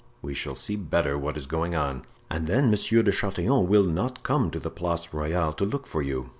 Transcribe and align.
We 0.23 0.33
shall 0.33 0.55
see 0.55 0.77
better 0.77 1.15
what 1.15 1.37
is 1.37 1.45
going 1.45 1.75
on." 1.75 2.05
"And 2.27 2.47
then 2.47 2.71
Monsieur 2.71 3.03
de 3.03 3.11
Chatillon 3.11 3.67
will 3.67 3.83
not 3.83 4.23
come 4.23 4.49
to 4.49 4.59
the 4.59 4.71
Place 4.71 5.07
Royale 5.13 5.53
to 5.53 5.63
look 5.63 5.85
for 5.85 6.01
you. 6.01 6.29